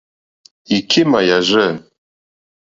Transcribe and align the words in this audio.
Ìkémà 0.77 1.19
yàrzɛ̂. 1.27 1.69